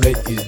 [0.00, 0.47] I'll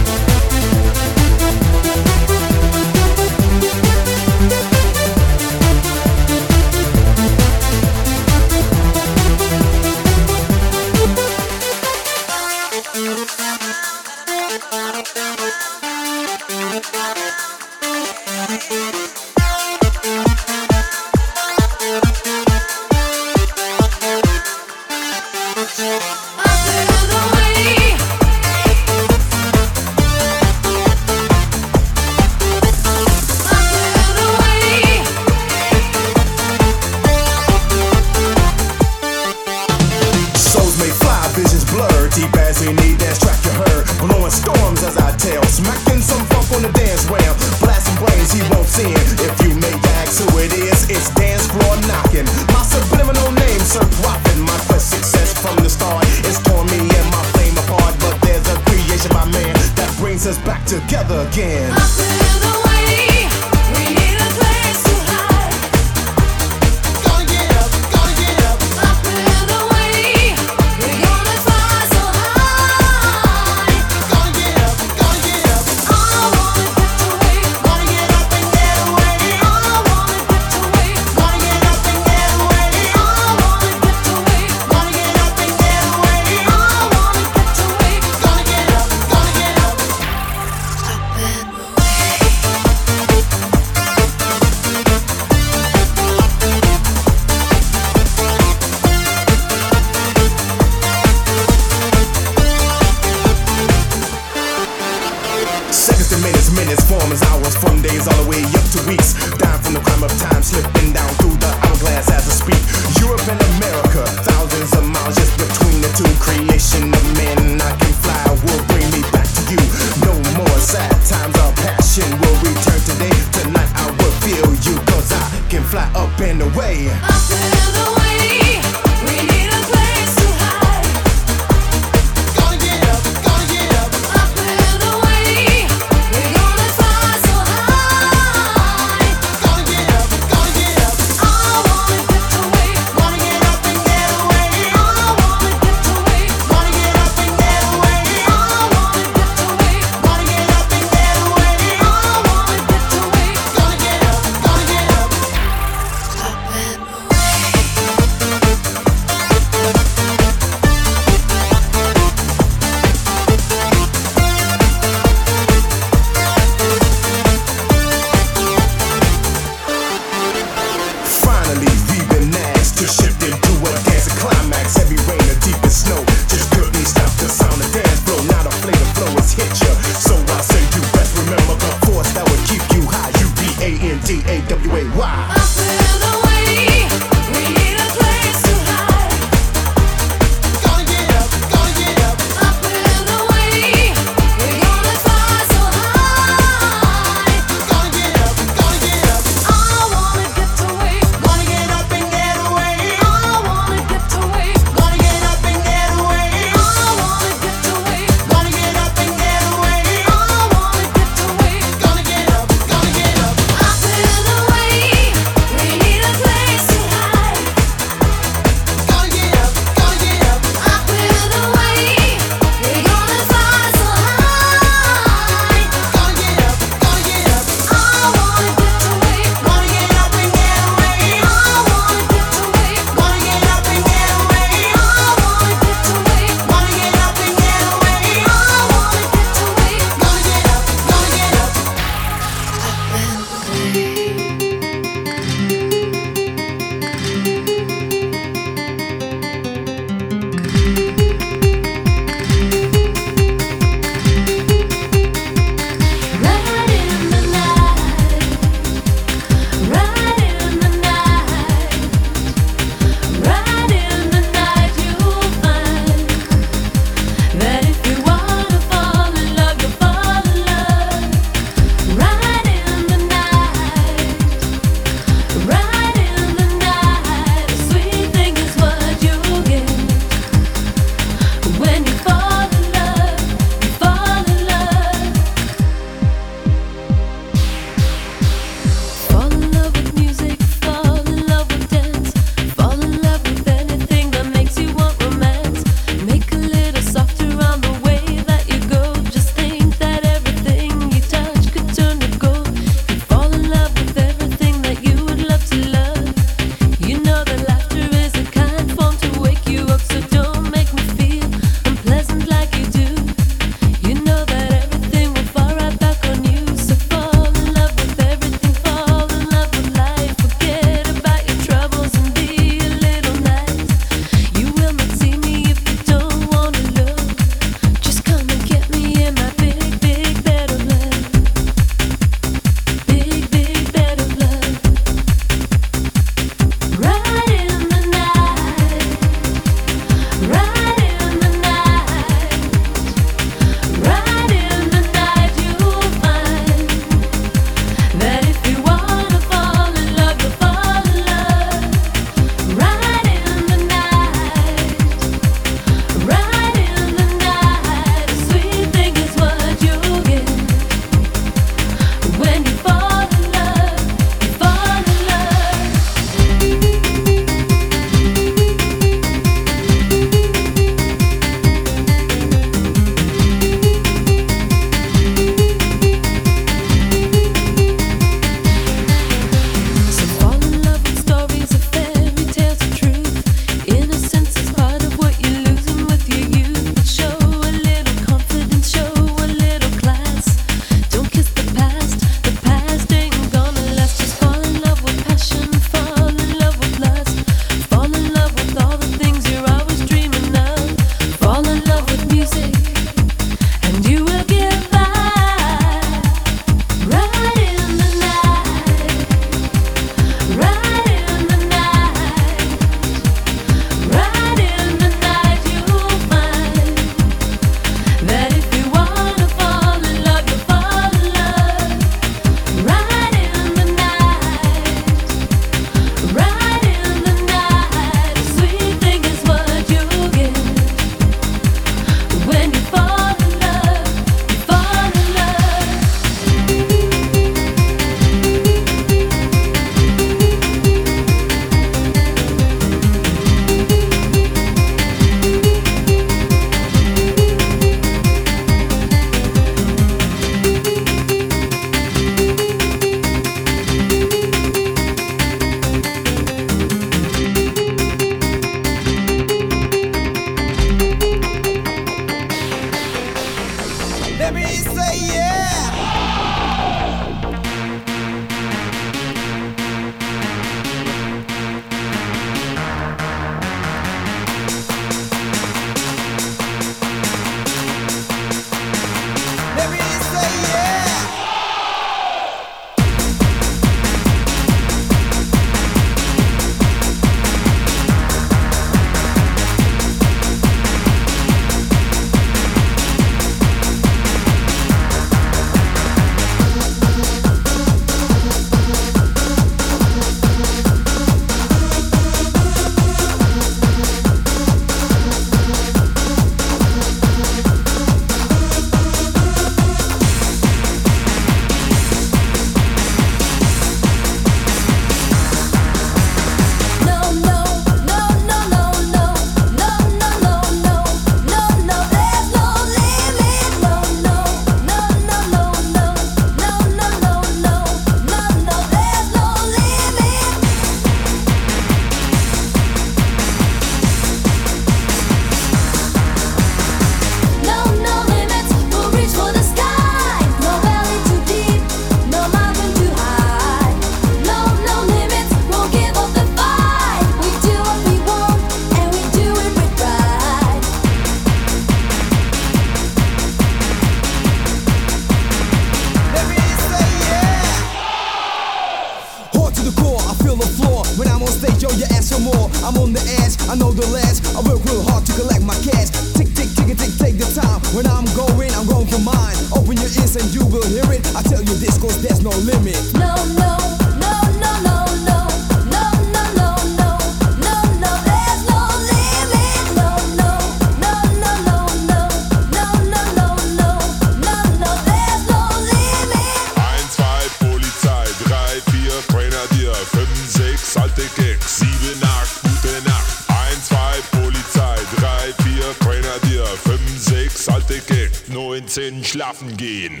[598.62, 600.00] 19 schlafen gehen.